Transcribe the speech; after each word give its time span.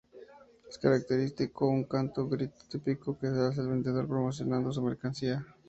Es 0.67 0.79
característico 0.79 1.67
un 1.69 1.83
canto 1.83 2.23
o 2.23 2.27
grito 2.27 2.63
típico 2.67 3.19
que 3.19 3.27
hace 3.27 3.61
el 3.61 3.67
vendedor 3.69 4.07
promocionando 4.07 4.71
su 4.73 4.81
mercadería. 4.81 5.45